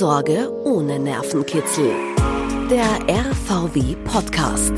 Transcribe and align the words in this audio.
Vorsorge 0.00 0.50
ohne 0.64 0.98
Nervenkitzel. 0.98 1.90
Der 2.70 2.86
RVW 3.06 3.96
Podcast. 4.02 4.72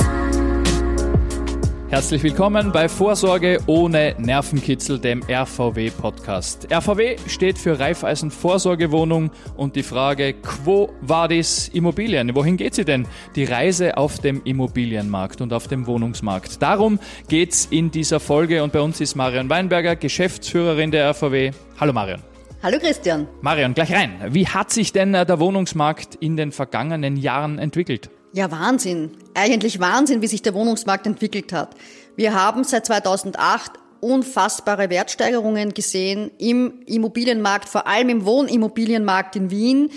Herzlich 1.90 2.24
willkommen 2.24 2.72
bei 2.72 2.88
Vorsorge 2.88 3.60
ohne 3.68 4.16
Nervenkitzel, 4.18 4.98
dem 4.98 5.22
RVW 5.30 5.90
Podcast. 5.90 6.66
RVW 6.72 7.18
steht 7.28 7.56
für 7.56 7.78
Raiffeisen 7.78 8.32
Vorsorgewohnung 8.32 9.30
und 9.56 9.76
die 9.76 9.84
Frage 9.84 10.32
Quo 10.32 10.92
Vadis 11.02 11.68
Immobilien? 11.68 12.34
Wohin 12.34 12.56
geht 12.56 12.74
sie 12.74 12.84
denn? 12.84 13.06
Die 13.36 13.44
Reise 13.44 13.96
auf 13.96 14.18
dem 14.18 14.42
Immobilienmarkt 14.42 15.40
und 15.40 15.52
auf 15.52 15.68
dem 15.68 15.86
Wohnungsmarkt. 15.86 16.60
Darum 16.60 16.98
geht's 17.28 17.68
in 17.70 17.92
dieser 17.92 18.18
Folge 18.18 18.64
und 18.64 18.72
bei 18.72 18.80
uns 18.80 19.00
ist 19.00 19.14
Marion 19.14 19.48
Weinberger, 19.48 19.94
Geschäftsführerin 19.94 20.90
der 20.90 21.08
RVW. 21.10 21.52
Hallo 21.78 21.92
Marion. 21.92 22.31
Hallo 22.62 22.78
Christian. 22.78 23.26
Marion, 23.40 23.74
gleich 23.74 23.92
rein. 23.92 24.20
Wie 24.28 24.46
hat 24.46 24.70
sich 24.70 24.92
denn 24.92 25.14
äh, 25.14 25.26
der 25.26 25.40
Wohnungsmarkt 25.40 26.14
in 26.14 26.36
den 26.36 26.52
vergangenen 26.52 27.16
Jahren 27.16 27.58
entwickelt? 27.58 28.08
Ja, 28.34 28.52
Wahnsinn. 28.52 29.10
Eigentlich 29.34 29.80
Wahnsinn, 29.80 30.22
wie 30.22 30.28
sich 30.28 30.42
der 30.42 30.54
Wohnungsmarkt 30.54 31.08
entwickelt 31.08 31.52
hat. 31.52 31.74
Wir 32.14 32.34
haben 32.34 32.62
seit 32.62 32.86
2008 32.86 33.72
unfassbare 33.98 34.90
Wertsteigerungen 34.90 35.74
gesehen 35.74 36.30
im 36.38 36.82
Immobilienmarkt, 36.86 37.68
vor 37.68 37.88
allem 37.88 38.10
im 38.10 38.24
Wohnimmobilienmarkt 38.24 39.34
in 39.34 39.50
Wien 39.50 39.90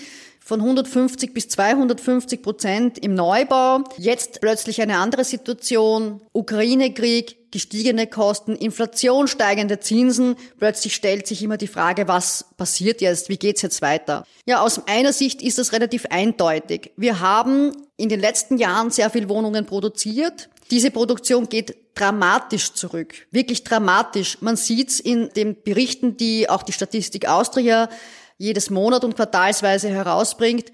von 0.45 0.61
150 0.61 1.33
bis 1.33 1.49
250 1.49 2.43
Prozent 2.43 2.99
im 2.99 3.15
Neubau. 3.15 3.83
Jetzt 3.97 4.41
plötzlich 4.41 4.79
eine 4.79 4.97
andere 4.97 5.23
Situation. 5.23 6.21
Ukraine-Krieg, 6.33 7.51
gestiegene 7.51 8.05
Kosten, 8.05 8.55
Inflation, 8.55 9.27
steigende 9.27 9.79
Zinsen. 9.79 10.35
Plötzlich 10.59 10.93
stellt 10.93 11.25
sich 11.25 11.41
immer 11.41 11.57
die 11.57 11.67
Frage, 11.67 12.07
was 12.07 12.45
passiert 12.57 13.01
jetzt? 13.01 13.27
Wie 13.27 13.37
geht's 13.37 13.63
jetzt 13.63 13.81
weiter? 13.81 14.23
Ja, 14.45 14.61
aus 14.61 14.81
meiner 14.85 15.13
Sicht 15.13 15.41
ist 15.41 15.57
das 15.57 15.73
relativ 15.73 16.05
eindeutig. 16.11 16.91
Wir 16.95 17.21
haben 17.21 17.71
in 17.97 18.09
den 18.09 18.19
letzten 18.19 18.59
Jahren 18.59 18.91
sehr 18.91 19.09
viel 19.09 19.27
Wohnungen 19.29 19.65
produziert. 19.65 20.49
Diese 20.69 20.91
Produktion 20.91 21.49
geht 21.49 21.75
dramatisch 21.95 22.73
zurück, 22.73 23.15
wirklich 23.31 23.63
dramatisch. 23.63 24.37
Man 24.41 24.57
sieht's 24.57 24.99
in 24.99 25.29
den 25.29 25.55
Berichten, 25.63 26.17
die 26.17 26.49
auch 26.49 26.61
die 26.61 26.73
Statistik 26.73 27.27
Austria 27.27 27.89
jedes 28.37 28.69
Monat 28.69 29.03
und 29.03 29.15
quartalsweise 29.15 29.89
herausbringt. 29.89 30.71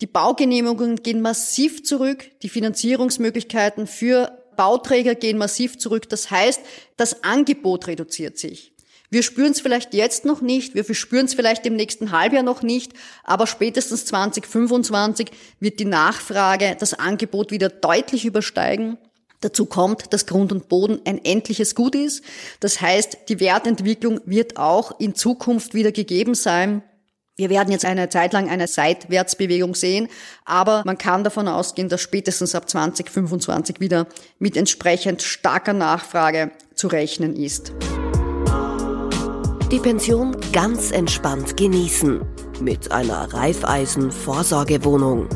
Die 0.00 0.06
Baugenehmigungen 0.06 0.96
gehen 0.96 1.20
massiv 1.20 1.84
zurück, 1.84 2.30
die 2.42 2.48
Finanzierungsmöglichkeiten 2.48 3.86
für 3.86 4.38
Bauträger 4.56 5.14
gehen 5.14 5.38
massiv 5.38 5.78
zurück. 5.78 6.08
Das 6.08 6.30
heißt, 6.30 6.60
das 6.96 7.24
Angebot 7.24 7.86
reduziert 7.86 8.38
sich. 8.38 8.74
Wir 9.10 9.22
spüren 9.22 9.52
es 9.52 9.60
vielleicht 9.60 9.94
jetzt 9.94 10.24
noch 10.24 10.40
nicht, 10.40 10.74
wir 10.74 10.92
spüren 10.92 11.26
es 11.26 11.34
vielleicht 11.34 11.66
im 11.66 11.76
nächsten 11.76 12.10
Halbjahr 12.10 12.42
noch 12.42 12.62
nicht, 12.62 12.94
aber 13.22 13.46
spätestens 13.46 14.06
2025 14.06 15.30
wird 15.60 15.78
die 15.78 15.84
Nachfrage 15.84 16.76
das 16.78 16.94
Angebot 16.94 17.52
wieder 17.52 17.68
deutlich 17.68 18.24
übersteigen. 18.24 18.98
Dazu 19.40 19.66
kommt, 19.66 20.12
dass 20.12 20.26
Grund 20.26 20.50
und 20.52 20.68
Boden 20.68 21.00
ein 21.04 21.24
endliches 21.24 21.74
Gut 21.74 21.94
ist. 21.94 22.24
Das 22.60 22.80
heißt, 22.80 23.18
die 23.28 23.40
Wertentwicklung 23.40 24.20
wird 24.24 24.56
auch 24.56 24.98
in 24.98 25.14
Zukunft 25.14 25.74
wieder 25.74 25.92
gegeben 25.92 26.34
sein. 26.34 26.82
Wir 27.36 27.50
werden 27.50 27.72
jetzt 27.72 27.84
eine 27.84 28.08
Zeit 28.10 28.32
lang 28.32 28.48
eine 28.48 28.68
Seitwärtsbewegung 28.68 29.74
sehen, 29.74 30.08
aber 30.44 30.82
man 30.86 30.98
kann 30.98 31.24
davon 31.24 31.48
ausgehen, 31.48 31.88
dass 31.88 32.00
spätestens 32.00 32.54
ab 32.54 32.70
2025 32.70 33.80
wieder 33.80 34.06
mit 34.38 34.56
entsprechend 34.56 35.20
starker 35.20 35.72
Nachfrage 35.72 36.52
zu 36.76 36.86
rechnen 36.86 37.34
ist. 37.34 37.72
Die 39.72 39.80
Pension 39.80 40.36
ganz 40.52 40.92
entspannt 40.92 41.56
genießen 41.56 42.22
mit 42.60 42.92
einer 42.92 43.34
Reifeisen 43.34 44.12
Vorsorgewohnung. 44.12 45.28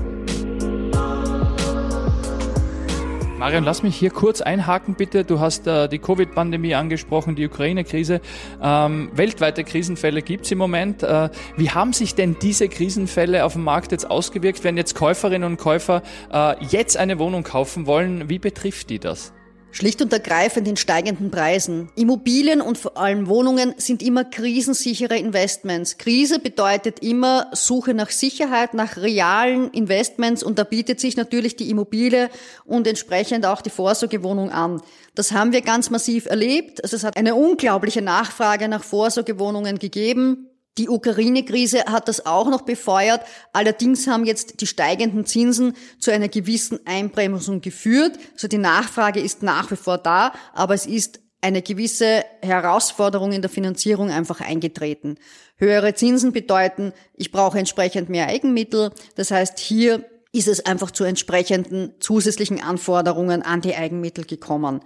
Marion, 3.39 3.63
lass 3.63 3.85
mich 3.85 3.95
hier 3.95 4.11
kurz 4.11 4.41
einhaken, 4.41 4.97
bitte. 4.97 5.23
Du 5.23 5.39
hast 5.39 5.69
äh, 5.69 5.89
die 5.89 6.01
Covid-Pandemie 6.01 6.75
angesprochen, 6.75 7.37
die 7.37 7.47
Ukraine-Krise. 7.47 8.21
Ähm, 8.61 9.11
weltweite 9.15 9.63
Krisenfälle 9.63 10.23
gibt 10.23 10.47
es 10.47 10.51
im 10.51 10.59
Moment. 10.59 11.05
Äh, 11.05 11.31
wie 11.57 11.71
haben 11.71 11.93
sich 11.93 12.17
denn 12.17 12.37
diese 12.43 12.69
Krisenfälle 12.69 13.45
auf 13.45 13.53
dem 13.53 13.63
Markt 13.63 13.93
jetzt 13.93 14.11
ausgewirkt, 14.11 14.65
wenn 14.65 14.77
jetzt 14.77 14.97
Käuferinnen 14.97 15.53
und 15.53 15.57
Käufer 15.57 16.03
äh, 16.33 16.57
jetzt 16.65 16.97
eine 16.97 17.21
Wohnung 17.21 17.45
kaufen 17.45 17.87
wollen? 17.87 18.29
Wie 18.29 18.41
betrifft 18.41 18.91
die 18.91 18.99
das? 18.99 19.33
Schlicht 19.71 20.01
und 20.01 20.13
ergreifend 20.13 20.67
in 20.67 20.77
steigenden 20.77 21.31
Preisen. 21.31 21.91
Immobilien 21.95 22.61
und 22.61 22.79
vor 22.79 22.97
allem 22.97 23.29
Wohnungen 23.29 23.75
sind 23.77 24.03
immer 24.03 24.25
krisensichere 24.25 25.17
Investments. 25.17 25.99
Krise 25.99 26.39
bedeutet 26.39 27.01
immer 27.01 27.49
Suche 27.53 27.93
nach 27.93 28.11
Sicherheit, 28.11 28.73
nach 28.75 28.97
realen 28.97 29.71
Investments 29.71 30.43
und 30.43 30.59
da 30.59 30.65
bietet 30.65 31.01
sich 31.01 31.17
natürlich 31.17 31.55
die 31.55 31.71
Immobilie 31.71 32.31
und 32.65 32.87
entsprechend 32.87 33.45
auch 33.45 33.61
die 33.61 33.71
Vorsorgewohnung 33.71 34.51
an. 34.51 34.81
Das 35.15 35.33
haben 35.33 35.53
wir 35.53 35.61
ganz 35.61 35.91
massiv 35.91 36.27
erlebt. 36.27 36.83
Also 36.83 36.97
es 36.97 37.05
hat 37.05 37.17
eine 37.17 37.35
unglaubliche 37.35 38.03
Nachfrage 38.03 38.69
nach 38.69 38.83
Vorsorgewohnungen 38.83 39.79
gegeben. 39.79 40.48
Die 40.79 40.89
Ukraine-Krise 40.89 41.85
hat 41.87 42.09
das 42.09 42.25
auch 42.25 42.49
noch 42.49 42.63
befeuert. 42.63 43.23
Allerdings 43.53 44.07
haben 44.07 44.25
jetzt 44.25 44.61
die 44.61 44.67
steigenden 44.67 45.27
Zinsen 45.27 45.75
zu 45.99 46.13
einer 46.13 46.29
gewissen 46.29 46.79
Einbremsung 46.87 47.61
geführt. 47.61 48.19
Also 48.33 48.47
die 48.47 48.59
Nachfrage 48.59 49.21
ist 49.21 49.43
nach 49.43 49.71
wie 49.71 49.77
vor 49.77 49.99
da, 49.99 50.33
aber 50.55 50.75
es 50.75 50.87
ist 50.87 51.21
eine 51.41 51.63
gewisse 51.63 52.25
Herausforderung 52.43 53.33
in 53.33 53.43
der 53.43 53.51
Finanzierung 53.51 54.11
einfach 54.11 54.41
eingetreten. 54.41 55.17
Höhere 55.57 55.95
Zinsen 55.95 56.33
bedeuten, 56.33 56.93
ich 57.15 57.33
brauche 57.33 57.59
entsprechend 57.59 58.09
mehr 58.09 58.29
Eigenmittel. 58.29 58.91
Das 59.17 59.31
heißt, 59.31 59.59
hier 59.59 60.05
ist 60.33 60.49
es 60.49 60.65
einfach 60.65 60.91
zu 60.91 61.05
entsprechenden 61.05 61.95
zusätzlichen 62.01 62.63
Anforderungen 62.63 63.43
an 63.43 63.61
die 63.61 63.75
Eigenmittel 63.75 64.25
gekommen. 64.25 64.81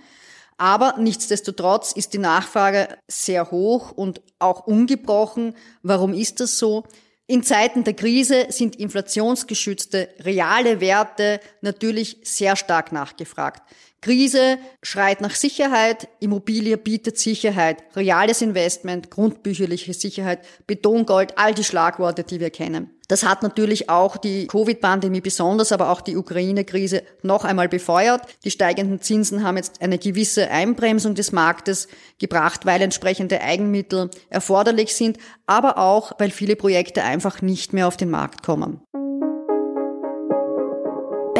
Aber 0.57 0.97
nichtsdestotrotz 0.99 1.93
ist 1.93 2.13
die 2.13 2.19
Nachfrage 2.19 2.89
sehr 3.09 3.51
hoch 3.51 3.93
und 3.93 4.21
auch 4.39 4.67
ungebrochen. 4.67 5.55
Warum 5.83 6.15
ist 6.15 6.41
das 6.41 6.59
so? 6.59 6.85
In 7.27 7.43
Zeiten 7.43 7.85
der 7.85 7.95
Krise 7.95 8.47
sind 8.51 8.77
inflationsgeschützte 8.77 10.09
reale 10.21 10.81
Werte 10.81 11.41
natürlich 11.61 12.19
sehr 12.25 12.57
stark 12.57 12.93
nachgefragt. 12.93 13.63
Krise 14.03 14.59
schreit 14.83 15.21
nach 15.21 15.37
Sicherheit, 15.37 16.09
Immobilie 16.19 16.77
bietet 16.77 17.19
Sicherheit, 17.19 17.85
reales 17.95 18.43
Investment, 18.43 19.13
grundbücherliche 19.13 19.95
Sicherheit, 19.95 20.41
Betongold, 20.67 21.39
all 21.39 21.55
die 21.55 21.63
Schlagworte, 21.63 22.25
die 22.25 22.41
wir 22.41 22.51
kennen. 22.51 22.91
Das 23.07 23.25
hat 23.25 23.45
natürlich 23.45 23.89
auch 23.89 24.17
die 24.17 24.49
Covid-Pandemie 24.49 25.21
besonders, 25.21 25.71
aber 25.71 25.91
auch 25.91 26.01
die 26.01 26.17
Ukraine-Krise 26.17 27.05
noch 27.23 27.45
einmal 27.45 27.69
befeuert. 27.69 28.23
Die 28.45 28.51
steigenden 28.51 29.01
Zinsen 29.01 29.45
haben 29.45 29.57
jetzt 29.57 29.81
eine 29.81 29.99
gewisse 29.99 30.51
Einbremsung 30.51 31.15
des 31.15 31.31
Marktes 31.31 31.87
gebracht, 32.19 32.67
weil 32.67 32.83
entsprechende 32.83 33.41
Eigenmittel 33.41 34.11
erforderlich 34.31 34.97
sind, 34.97 35.19
aber 35.47 35.79
auch, 35.79 36.13
weil 36.19 36.31
viele 36.31 36.57
Projekte 36.57 37.05
einfach 37.05 37.41
nicht 37.41 37.73
mehr 37.73 37.87
auf 37.87 37.97
den 37.97 38.11
Markt 38.11 38.43
kommen. 38.43 38.81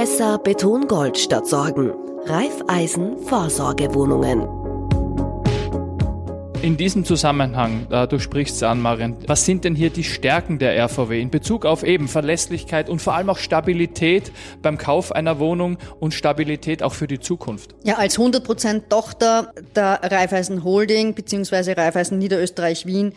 Besser 0.03 0.37
Betongold 0.37 1.17
statt 1.17 1.47
Sorgen. 1.47 1.93
Reifeisen 2.25 3.19
Vorsorgewohnungen. 3.19 4.49
In 6.61 6.77
diesem 6.77 7.05
Zusammenhang, 7.05 7.87
äh, 7.89 8.09
du 8.09 8.19
sprichst 8.19 8.57
es 8.57 8.63
an, 8.65 8.81
Marian, 8.81 9.17
was 9.29 9.45
sind 9.45 9.63
denn 9.63 9.77
hier 9.77 9.91
die 9.91 10.03
Stärken 10.03 10.59
der 10.59 10.77
RVW 10.77 11.21
in 11.21 11.31
Bezug 11.31 11.65
auf 11.65 11.85
eben 11.85 12.09
Verlässlichkeit 12.09 12.89
und 12.89 13.01
vor 13.01 13.15
allem 13.15 13.31
auch 13.31 13.39
Stabilität 13.39 14.33
beim 14.61 14.77
Kauf 14.77 15.13
einer 15.13 15.39
Wohnung 15.39 15.79
und 16.01 16.15
Stabilität 16.15 16.83
auch 16.83 16.95
für 16.95 17.07
die 17.07 17.21
Zukunft? 17.21 17.77
Ja, 17.85 17.99
als 17.99 18.19
100% 18.19 18.89
Tochter 18.89 19.53
der 19.77 20.01
Raiffeisen 20.03 20.65
Holding 20.65 21.15
bzw. 21.15 21.75
Raiffeisen 21.75 22.19
Niederösterreich 22.19 22.87
Wien 22.87 23.13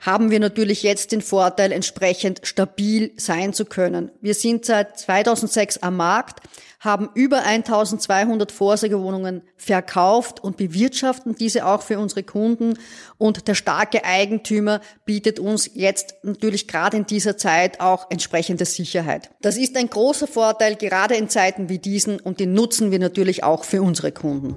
haben 0.00 0.30
wir 0.30 0.40
natürlich 0.40 0.82
jetzt 0.82 1.12
den 1.12 1.20
Vorteil, 1.20 1.72
entsprechend 1.72 2.40
stabil 2.42 3.12
sein 3.16 3.52
zu 3.52 3.66
können. 3.66 4.10
Wir 4.20 4.34
sind 4.34 4.64
seit 4.64 4.98
2006 4.98 5.78
am 5.78 5.98
Markt, 5.98 6.40
haben 6.80 7.10
über 7.14 7.44
1200 7.44 8.50
Vorsorgewohnungen 8.50 9.42
verkauft 9.56 10.42
und 10.42 10.56
bewirtschaften 10.56 11.34
diese 11.34 11.66
auch 11.66 11.82
für 11.82 11.98
unsere 11.98 12.22
Kunden. 12.22 12.78
Und 13.18 13.46
der 13.46 13.54
starke 13.54 14.04
Eigentümer 14.04 14.80
bietet 15.04 15.38
uns 15.38 15.70
jetzt 15.74 16.14
natürlich 16.22 16.66
gerade 16.66 16.96
in 16.96 17.04
dieser 17.04 17.36
Zeit 17.36 17.80
auch 17.80 18.10
entsprechende 18.10 18.64
Sicherheit. 18.64 19.30
Das 19.42 19.58
ist 19.58 19.76
ein 19.76 19.90
großer 19.90 20.26
Vorteil, 20.26 20.76
gerade 20.76 21.16
in 21.16 21.28
Zeiten 21.28 21.68
wie 21.68 21.78
diesen, 21.78 22.18
und 22.18 22.40
den 22.40 22.54
nutzen 22.54 22.90
wir 22.90 22.98
natürlich 22.98 23.44
auch 23.44 23.64
für 23.64 23.82
unsere 23.82 24.12
Kunden. 24.12 24.56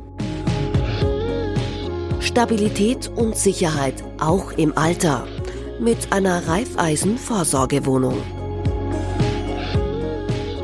Stabilität 2.24 3.10
und 3.10 3.36
Sicherheit 3.36 4.02
auch 4.18 4.54
im 4.54 4.78
Alter 4.78 5.28
mit 5.82 6.14
einer 6.14 6.48
Reifeisen-Vorsorgewohnung. 6.48 8.16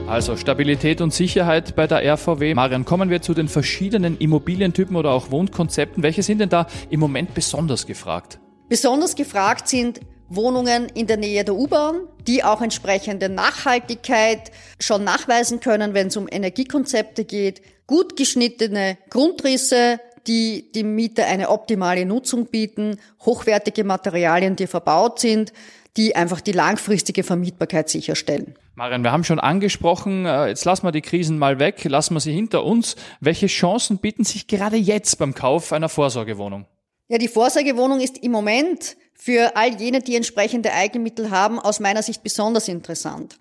Also 0.07 0.37
Stabilität 0.37 1.01
und 1.01 1.13
Sicherheit 1.13 1.75
bei 1.75 1.85
der 1.85 2.01
RVW. 2.13 2.55
Marian, 2.55 2.85
kommen 2.85 3.09
wir 3.09 3.21
zu 3.21 3.33
den 3.33 3.49
verschiedenen 3.49 4.17
Immobilientypen 4.17 4.95
oder 4.95 5.11
auch 5.11 5.31
Wohnkonzepten. 5.31 6.01
Welche 6.01 6.23
sind 6.23 6.39
denn 6.39 6.47
da 6.47 6.65
im 6.89 7.01
Moment 7.01 7.33
besonders 7.33 7.85
gefragt? 7.85 8.39
Besonders 8.69 9.15
gefragt 9.15 9.67
sind 9.67 9.99
Wohnungen 10.29 10.87
in 10.93 11.07
der 11.07 11.17
Nähe 11.17 11.43
der 11.43 11.55
U-Bahn, 11.55 12.07
die 12.25 12.43
auch 12.43 12.61
entsprechende 12.61 13.27
Nachhaltigkeit 13.27 14.51
schon 14.79 15.03
nachweisen 15.03 15.59
können, 15.59 15.93
wenn 15.93 16.07
es 16.07 16.15
um 16.15 16.27
Energiekonzepte 16.31 17.25
geht, 17.25 17.61
gut 17.89 18.15
geschnittene 18.15 18.99
Grundrisse, 19.09 19.99
die 20.27 20.71
dem 20.71 20.95
Mieter 20.95 21.25
eine 21.25 21.49
optimale 21.49 22.05
Nutzung 22.05 22.47
bieten, 22.47 22.97
hochwertige 23.21 23.83
Materialien, 23.83 24.55
die 24.55 24.67
verbaut 24.67 25.19
sind, 25.19 25.53
die 25.97 26.15
einfach 26.15 26.41
die 26.41 26.51
langfristige 26.51 27.23
Vermietbarkeit 27.23 27.89
sicherstellen. 27.89 28.55
Marian, 28.75 29.03
wir 29.03 29.11
haben 29.11 29.23
schon 29.23 29.39
angesprochen, 29.39 30.25
äh, 30.25 30.47
jetzt 30.47 30.63
lassen 30.63 30.85
wir 30.85 30.91
die 30.91 31.01
Krisen 31.01 31.37
mal 31.37 31.59
weg, 31.59 31.83
lassen 31.83 32.13
wir 32.13 32.21
sie 32.21 32.31
hinter 32.31 32.63
uns. 32.63 32.95
Welche 33.19 33.47
Chancen 33.47 33.97
bieten 33.97 34.23
sich 34.23 34.47
gerade 34.47 34.77
jetzt 34.77 35.17
beim 35.19 35.33
Kauf 35.33 35.73
einer 35.73 35.89
Vorsorgewohnung? 35.89 36.65
Ja, 37.09 37.17
die 37.17 37.27
Vorsorgewohnung 37.27 37.99
ist 37.99 38.17
im 38.19 38.31
Moment 38.31 38.95
für 39.13 39.57
all 39.57 39.75
jene, 39.75 39.99
die 39.99 40.15
entsprechende 40.15 40.71
Eigenmittel 40.71 41.29
haben, 41.31 41.59
aus 41.59 41.81
meiner 41.81 42.03
Sicht 42.03 42.23
besonders 42.23 42.69
interessant. 42.69 43.37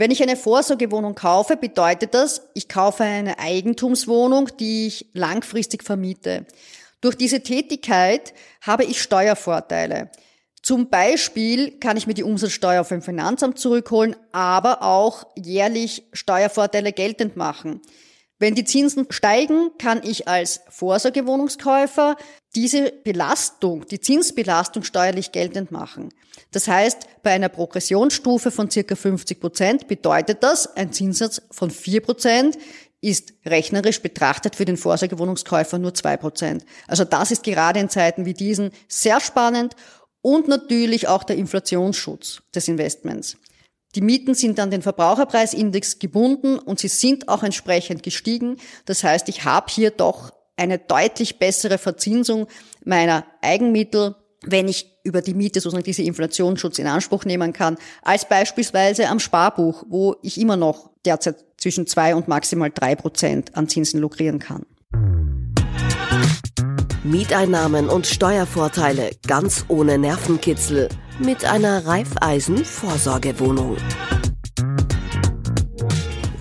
Wenn 0.00 0.10
ich 0.10 0.22
eine 0.22 0.36
Vorsorgewohnung 0.36 1.14
kaufe, 1.14 1.58
bedeutet 1.58 2.14
das, 2.14 2.48
ich 2.54 2.70
kaufe 2.70 3.04
eine 3.04 3.38
Eigentumswohnung, 3.38 4.48
die 4.58 4.86
ich 4.86 5.10
langfristig 5.12 5.84
vermiete. 5.84 6.46
Durch 7.02 7.16
diese 7.16 7.42
Tätigkeit 7.42 8.32
habe 8.62 8.84
ich 8.84 9.02
Steuervorteile. 9.02 10.10
Zum 10.62 10.88
Beispiel 10.88 11.78
kann 11.80 11.98
ich 11.98 12.06
mir 12.06 12.14
die 12.14 12.22
Umsatzsteuer 12.22 12.80
auf 12.80 12.88
dem 12.88 13.02
Finanzamt 13.02 13.58
zurückholen, 13.58 14.16
aber 14.32 14.82
auch 14.82 15.26
jährlich 15.36 16.08
Steuervorteile 16.14 16.94
geltend 16.94 17.36
machen. 17.36 17.82
Wenn 18.38 18.54
die 18.54 18.64
Zinsen 18.64 19.06
steigen, 19.10 19.68
kann 19.76 20.00
ich 20.02 20.26
als 20.26 20.62
Vorsorgewohnungskäufer 20.70 22.16
diese 22.56 22.92
Belastung, 23.04 23.86
die 23.86 24.00
Zinsbelastung 24.00 24.82
steuerlich 24.82 25.32
geltend 25.32 25.70
machen. 25.70 26.08
Das 26.50 26.66
heißt, 26.66 27.22
bei 27.22 27.30
einer 27.30 27.48
Progressionsstufe 27.48 28.50
von 28.50 28.70
circa 28.70 28.96
50 28.96 29.40
Prozent 29.40 29.88
bedeutet 29.88 30.42
das, 30.42 30.76
ein 30.76 30.92
Zinssatz 30.92 31.42
von 31.50 31.70
4 31.70 32.00
Prozent 32.00 32.58
ist 33.02 33.32
rechnerisch 33.46 34.02
betrachtet 34.02 34.56
für 34.56 34.64
den 34.64 34.76
Vorsorgewohnungskäufer 34.76 35.78
nur 35.78 35.94
2 35.94 36.16
Prozent. 36.16 36.64
Also 36.86 37.04
das 37.04 37.30
ist 37.30 37.44
gerade 37.44 37.80
in 37.80 37.88
Zeiten 37.88 38.26
wie 38.26 38.34
diesen 38.34 38.72
sehr 38.88 39.20
spannend 39.20 39.74
und 40.20 40.48
natürlich 40.48 41.08
auch 41.08 41.24
der 41.24 41.36
Inflationsschutz 41.36 42.42
des 42.54 42.68
Investments. 42.68 43.36
Die 43.94 44.02
Mieten 44.02 44.34
sind 44.34 44.60
an 44.60 44.70
den 44.70 44.82
Verbraucherpreisindex 44.82 45.98
gebunden 45.98 46.58
und 46.58 46.78
sie 46.78 46.88
sind 46.88 47.28
auch 47.28 47.42
entsprechend 47.42 48.02
gestiegen. 48.02 48.56
Das 48.84 49.02
heißt, 49.02 49.28
ich 49.28 49.44
habe 49.44 49.66
hier 49.70 49.90
doch 49.90 50.30
eine 50.60 50.78
deutlich 50.78 51.38
bessere 51.38 51.78
Verzinsung 51.78 52.46
meiner 52.84 53.24
Eigenmittel, 53.40 54.14
wenn 54.42 54.68
ich 54.68 54.98
über 55.02 55.22
die 55.22 55.34
Miete 55.34 55.60
sozusagen 55.60 55.84
diese 55.84 56.02
Inflationsschutz 56.02 56.78
in 56.78 56.86
Anspruch 56.86 57.24
nehmen 57.24 57.52
kann, 57.52 57.76
als 58.02 58.28
beispielsweise 58.28 59.08
am 59.08 59.18
Sparbuch, 59.18 59.84
wo 59.88 60.16
ich 60.22 60.40
immer 60.40 60.56
noch 60.56 60.90
derzeit 61.04 61.44
zwischen 61.56 61.86
zwei 61.86 62.14
und 62.14 62.28
maximal 62.28 62.70
drei 62.70 62.94
Prozent 62.94 63.56
an 63.56 63.68
Zinsen 63.68 64.00
lukrieren 64.00 64.38
kann. 64.38 64.66
Mieteinnahmen 67.02 67.88
und 67.88 68.06
Steuervorteile 68.06 69.10
ganz 69.26 69.64
ohne 69.68 69.96
Nervenkitzel 69.96 70.90
mit 71.18 71.46
einer 71.46 71.86
Reifeisen-Vorsorgewohnung. 71.86 73.78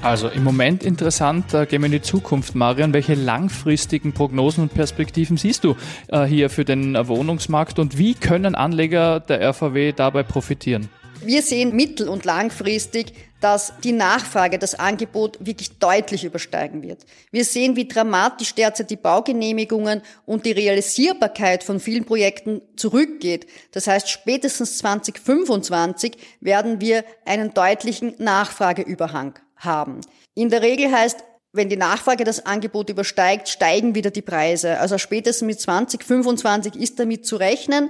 Also 0.01 0.29
im 0.29 0.45
Moment 0.45 0.83
interessant, 0.83 1.53
äh, 1.53 1.65
gehen 1.65 1.81
wir 1.81 1.87
in 1.87 1.91
die 1.91 2.01
Zukunft, 2.01 2.55
Marian. 2.55 2.93
Welche 2.93 3.15
langfristigen 3.15 4.13
Prognosen 4.13 4.63
und 4.63 4.73
Perspektiven 4.73 5.35
siehst 5.35 5.65
du 5.65 5.75
äh, 6.07 6.23
hier 6.23 6.49
für 6.49 6.63
den 6.63 6.95
Wohnungsmarkt 7.07 7.79
und 7.79 7.97
wie 7.97 8.13
können 8.13 8.55
Anleger 8.55 9.19
der 9.19 9.41
RVW 9.41 9.91
dabei 9.91 10.23
profitieren? 10.23 10.89
Wir 11.21 11.41
sehen 11.41 11.75
mittel- 11.75 12.07
und 12.07 12.23
langfristig, 12.23 13.13
dass 13.41 13.73
die 13.83 13.91
Nachfrage, 13.91 14.57
das 14.57 14.75
Angebot 14.75 15.37
wirklich 15.45 15.77
deutlich 15.79 16.23
übersteigen 16.23 16.81
wird. 16.81 17.05
Wir 17.31 17.43
sehen, 17.43 17.75
wie 17.75 17.87
dramatisch 17.87 18.55
derzeit 18.55 18.89
die 18.89 18.95
Baugenehmigungen 18.95 20.01
und 20.25 20.45
die 20.45 20.51
Realisierbarkeit 20.51 21.65
von 21.65 21.81
vielen 21.81 22.05
Projekten 22.05 22.61
zurückgeht. 22.77 23.47
Das 23.71 23.87
heißt, 23.87 24.09
spätestens 24.09 24.77
2025 24.77 26.13
werden 26.39 26.79
wir 26.79 27.03
einen 27.25 27.53
deutlichen 27.53 28.13
Nachfrageüberhang 28.17 29.33
haben. 29.59 30.01
In 30.35 30.49
der 30.49 30.61
Regel 30.61 30.91
heißt, 30.91 31.23
wenn 31.51 31.69
die 31.69 31.77
Nachfrage 31.77 32.23
das 32.23 32.45
Angebot 32.45 32.89
übersteigt, 32.89 33.49
steigen 33.49 33.95
wieder 33.95 34.11
die 34.11 34.21
Preise. 34.21 34.79
Also 34.79 34.97
spätestens 34.97 35.45
mit 35.45 35.59
2025 35.59 36.75
ist 36.75 36.99
damit 36.99 37.25
zu 37.25 37.37
rechnen. 37.37 37.89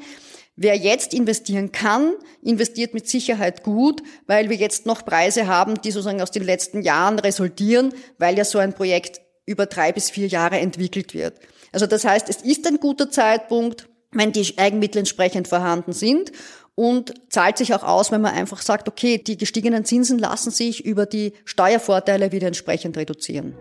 Wer 0.55 0.75
jetzt 0.75 1.13
investieren 1.13 1.71
kann, 1.71 2.13
investiert 2.41 2.93
mit 2.93 3.07
Sicherheit 3.07 3.63
gut, 3.63 4.01
weil 4.27 4.49
wir 4.49 4.57
jetzt 4.57 4.85
noch 4.85 5.05
Preise 5.05 5.47
haben, 5.47 5.81
die 5.81 5.91
sozusagen 5.91 6.21
aus 6.21 6.31
den 6.31 6.43
letzten 6.43 6.81
Jahren 6.81 7.19
resultieren, 7.19 7.93
weil 8.17 8.37
ja 8.37 8.43
so 8.43 8.59
ein 8.59 8.73
Projekt 8.73 9.21
über 9.45 9.65
drei 9.65 9.91
bis 9.91 10.09
vier 10.09 10.27
Jahre 10.27 10.59
entwickelt 10.59 11.13
wird. 11.13 11.39
Also 11.71 11.85
das 11.85 12.03
heißt, 12.03 12.29
es 12.29 12.41
ist 12.41 12.67
ein 12.67 12.79
guter 12.79 13.09
Zeitpunkt, 13.09 13.87
wenn 14.11 14.31
die 14.31 14.57
Eigenmittel 14.57 14.99
entsprechend 14.99 15.47
vorhanden 15.47 15.93
sind 15.93 16.31
und 16.79 17.13
zahlt 17.27 17.57
sich 17.57 17.73
auch 17.73 17.83
aus, 17.83 18.09
wenn 18.09 18.21
man 18.21 18.33
einfach 18.33 18.61
sagt, 18.61 18.87
okay, 18.87 19.17
die 19.17 19.35
gestiegenen 19.35 19.83
Zinsen 19.83 20.17
lassen 20.17 20.49
sich 20.49 20.85
über 20.85 21.05
die 21.05 21.33
Steuervorteile 21.43 22.31
wieder 22.31 22.47
entsprechend 22.47 22.95
reduzieren. 22.95 23.53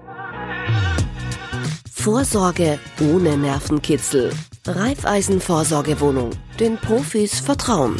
Vorsorge 1.90 2.78
ohne 3.00 3.36
Nervenkitzel. 3.36 4.30
Raiffeisen-Vorsorgewohnung. 4.68 6.30
Den 6.60 6.76
Profis 6.76 7.40
vertrauen. 7.40 7.96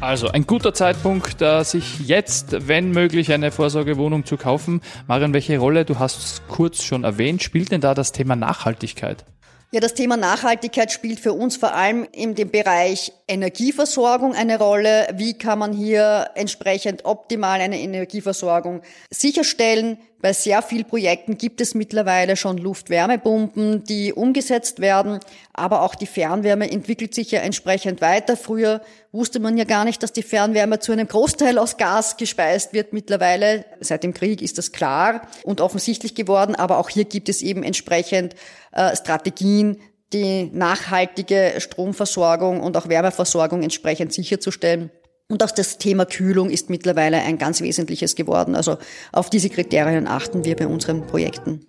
Also 0.00 0.28
ein 0.28 0.46
guter 0.46 0.72
Zeitpunkt, 0.72 1.44
sich 1.66 2.08
jetzt, 2.08 2.66
wenn 2.66 2.92
möglich, 2.92 3.30
eine 3.30 3.50
Vorsorgewohnung 3.50 4.24
zu 4.24 4.38
kaufen. 4.38 4.80
Marion, 5.06 5.34
welche 5.34 5.58
Rolle, 5.58 5.84
du 5.84 5.98
hast 5.98 6.24
es 6.24 6.42
kurz 6.48 6.82
schon 6.82 7.04
erwähnt, 7.04 7.42
spielt 7.42 7.72
denn 7.72 7.82
da 7.82 7.92
das 7.92 8.12
Thema 8.12 8.36
Nachhaltigkeit? 8.36 9.26
Ja, 9.72 9.78
das 9.78 9.94
Thema 9.94 10.16
Nachhaltigkeit 10.16 10.90
spielt 10.90 11.20
für 11.20 11.32
uns 11.32 11.56
vor 11.56 11.74
allem 11.74 12.04
in 12.10 12.34
dem 12.34 12.50
Bereich 12.50 13.12
Energieversorgung 13.28 14.34
eine 14.34 14.58
Rolle. 14.58 15.06
Wie 15.14 15.34
kann 15.38 15.60
man 15.60 15.72
hier 15.72 16.30
entsprechend 16.34 17.04
optimal 17.04 17.60
eine 17.60 17.78
Energieversorgung 17.78 18.82
sicherstellen? 19.10 19.98
Bei 20.22 20.34
sehr 20.34 20.60
vielen 20.60 20.84
Projekten 20.84 21.38
gibt 21.38 21.62
es 21.62 21.74
mittlerweile 21.74 22.36
schon 22.36 22.58
Luft-Wärmepumpen, 22.58 23.84
die 23.84 24.12
umgesetzt 24.12 24.80
werden, 24.80 25.18
aber 25.54 25.80
auch 25.80 25.94
die 25.94 26.06
Fernwärme 26.06 26.70
entwickelt 26.70 27.14
sich 27.14 27.30
ja 27.30 27.40
entsprechend 27.40 28.02
weiter. 28.02 28.36
Früher 28.36 28.82
wusste 29.12 29.40
man 29.40 29.56
ja 29.56 29.64
gar 29.64 29.86
nicht, 29.86 30.02
dass 30.02 30.12
die 30.12 30.22
Fernwärme 30.22 30.78
zu 30.78 30.92
einem 30.92 31.08
Großteil 31.08 31.58
aus 31.58 31.78
Gas 31.78 32.18
gespeist 32.18 32.74
wird. 32.74 32.92
Mittlerweile, 32.92 33.64
seit 33.80 34.04
dem 34.04 34.12
Krieg, 34.12 34.42
ist 34.42 34.58
das 34.58 34.72
klar 34.72 35.22
und 35.42 35.62
offensichtlich 35.62 36.14
geworden, 36.14 36.54
aber 36.54 36.76
auch 36.76 36.90
hier 36.90 37.06
gibt 37.06 37.30
es 37.30 37.40
eben 37.40 37.62
entsprechend 37.62 38.34
äh, 38.72 38.94
Strategien, 38.94 39.80
die 40.12 40.50
nachhaltige 40.52 41.54
Stromversorgung 41.58 42.60
und 42.60 42.76
auch 42.76 42.88
Wärmeversorgung 42.88 43.62
entsprechend 43.62 44.12
sicherzustellen. 44.12 44.90
Und 45.30 45.44
auch 45.44 45.52
das 45.52 45.78
Thema 45.78 46.06
Kühlung 46.06 46.50
ist 46.50 46.70
mittlerweile 46.70 47.18
ein 47.18 47.38
ganz 47.38 47.60
wesentliches 47.60 48.16
geworden. 48.16 48.56
Also 48.56 48.78
auf 49.12 49.30
diese 49.30 49.48
Kriterien 49.48 50.08
achten 50.08 50.44
wir 50.44 50.56
bei 50.56 50.66
unseren 50.66 51.06
Projekten. 51.06 51.60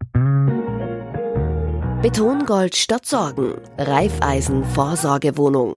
Betongold 2.01 2.75
statt 2.75 3.05
Sorgen. 3.05 3.53
Reifeisen 3.77 4.63
Vorsorgewohnung. 4.65 5.75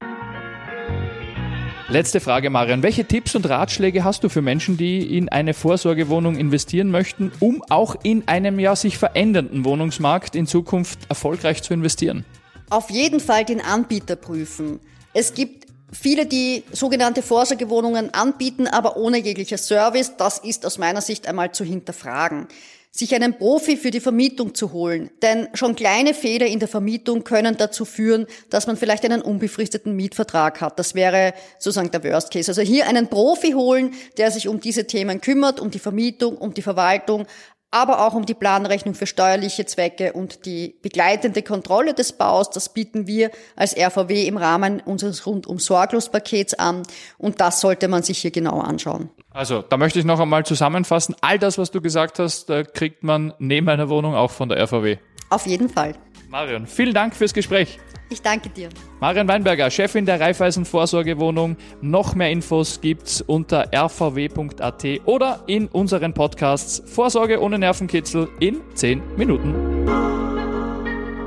Letzte 1.91 2.21
Frage, 2.21 2.49
Marian. 2.49 2.83
Welche 2.83 3.05
Tipps 3.05 3.35
und 3.35 3.47
Ratschläge 3.51 4.03
hast 4.03 4.25
du 4.25 4.31
für 4.31 4.41
Menschen, 4.41 4.79
die 4.79 5.19
in 5.19 5.29
eine 5.29 5.53
Vorsorgewohnung 5.53 6.37
investieren 6.37 6.91
möchten, 6.91 7.33
um 7.39 7.63
auch 7.69 7.97
in 8.03 8.27
einem 8.27 8.59
ja 8.59 8.75
sich 8.75 8.97
verändernden 8.97 9.67
Wohnungsmarkt 9.67 10.35
in 10.35 10.47
Zukunft 10.47 11.01
erfolgreich 11.11 11.63
zu 11.63 11.75
investieren? 11.75 12.25
Auf 12.71 12.89
jeden 12.89 13.21
Fall 13.21 13.45
den 13.45 13.61
Anbieter 13.61 14.17
prüfen. 14.17 14.81
Es 15.13 15.35
gibt 15.35 15.65
viele, 15.95 16.27
die 16.27 16.65
sogenannte 16.73 17.23
Vorsorgewohnungen 17.23 18.13
anbieten, 18.13 18.67
aber 18.67 18.97
ohne 18.97 19.19
jeglicher 19.19 19.59
Service. 19.59 20.13
Das 20.19 20.39
ist 20.39 20.67
aus 20.67 20.79
meiner 20.79 21.01
Sicht 21.01 21.27
einmal 21.27 21.53
zu 21.53 21.65
hinterfragen 21.65 22.49
sich 22.97 23.13
einen 23.13 23.37
Profi 23.37 23.77
für 23.77 23.91
die 23.91 23.99
Vermietung 23.99 24.55
zu 24.55 24.73
holen. 24.73 25.11
Denn 25.21 25.49
schon 25.55 25.75
kleine 25.75 26.15
Fehler 26.15 26.47
in 26.47 26.61
der 26.61 26.69
Vermietung 26.69 27.25
können 27.25 27.57
dazu 27.57 27.85
führen, 27.85 28.27
dass 28.51 28.69
man 28.69 28.77
vielleicht 28.77 29.05
einen 29.05 29.21
unbefristeten 29.21 29.97
Mietvertrag 29.97 30.61
hat. 30.61 30.79
Das 30.79 30.95
wäre 30.95 31.35
sozusagen 31.59 31.91
der 31.91 32.05
Worst 32.05 32.33
Case. 32.33 32.49
Also 32.49 32.63
hier 32.63 32.87
einen 32.87 33.09
Profi 33.09 33.51
holen, 33.51 33.95
der 34.17 34.31
sich 34.31 34.47
um 34.47 34.61
diese 34.61 34.87
Themen 34.87 35.21
kümmert, 35.21 35.59
um 35.59 35.73
die 35.73 35.81
Vermietung, 35.81 36.39
um 36.39 36.55
die 36.55 36.63
Verwaltung, 36.63 37.27
aber 37.75 38.07
auch 38.07 38.15
um 38.15 38.25
die 38.25 38.35
Planrechnung 38.35 38.95
für 38.95 39.07
steuerliche 39.07 39.67
Zwecke 39.67 40.13
und 40.13 40.47
die 40.47 40.77
begleitende 40.81 41.43
Kontrolle 41.43 41.93
des 41.93 42.13
Baus. 42.13 42.51
Das 42.51 42.69
bieten 42.69 43.09
wir 43.09 43.33
als 43.57 43.77
RVW 43.77 44.29
im 44.29 44.37
Rahmen 44.37 44.81
unseres 44.81 45.27
rundum 45.27 45.59
sorglos 45.59 46.09
Pakets 46.09 46.55
an 46.55 46.85
und 47.19 47.41
das 47.41 47.61
sollte 47.61 47.89
man 47.89 48.05
sich 48.05 48.19
hier 48.19 48.31
genau 48.31 48.61
anschauen. 48.61 49.11
Also, 49.31 49.63
da 49.63 49.77
möchte 49.77 49.99
ich 49.99 50.05
noch 50.05 50.21
einmal 50.21 50.47
zusammenfassen. 50.47 51.17
All 51.21 51.41
das, 51.41 51.59
was 51.59 51.73
du 51.73 51.81
gesagt 51.81 52.21
hast, 52.21 52.47
kriegt 52.75 53.03
man 53.03 53.35
neben 53.41 53.69
einer 53.69 53.89
Wohnung 53.89 54.15
auch 54.15 54.31
von 54.31 54.49
der 54.49 54.63
RVW. 54.63 54.99
Auf 55.31 55.47
jeden 55.49 55.69
Fall. 55.69 55.95
Marion, 56.29 56.69
vielen 56.69 56.95
Dank 56.95 57.17
fürs 57.17 57.35
Gespräch. 57.35 57.81
Ich 58.11 58.23
danke 58.23 58.49
dir. 58.49 58.69
Marian 59.01 59.27
Weinberger, 59.29 59.71
Chefin 59.71 60.07
der 60.07 60.21
Raiffeisen 60.21 60.65
Vorsorgewohnung. 60.65 61.57
Noch 61.81 62.15
mehr 62.15 62.31
Infos 62.31 62.81
gibt's 62.81 63.21
unter 63.23 63.71
rvw.at 63.73 64.85
oder 65.05 65.43
in 65.47 65.69
unseren 65.69 66.13
Podcasts 66.13 66.83
Vorsorge 66.87 67.41
ohne 67.41 67.59
Nervenkitzel 67.59 68.29
in 68.41 68.61
10 68.75 69.03
Minuten. 69.17 69.55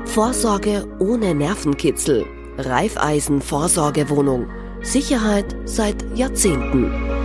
Vorsorge 0.06 0.86
ohne 1.00 1.34
Nervenkitzel. 1.34 2.24
Raiffeisen 2.58 3.40
Vorsorgewohnung. 3.40 4.46
Sicherheit 4.82 5.54
seit 5.64 6.04
Jahrzehnten. 6.16 7.17